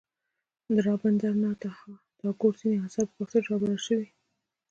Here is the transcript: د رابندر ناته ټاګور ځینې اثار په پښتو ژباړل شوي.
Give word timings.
د 0.73 0.75
رابندر 0.87 1.33
ناته 1.43 1.69
ټاګور 2.19 2.53
ځینې 2.61 2.77
اثار 2.85 3.05
په 3.09 3.13
پښتو 3.17 3.37
ژباړل 3.45 3.79
شوي. 3.87 4.09